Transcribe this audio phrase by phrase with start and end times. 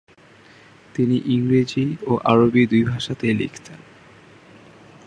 [0.95, 3.79] তিনি ইংরেজি ও আরবি দুই ভাষাতেই লিখতেন।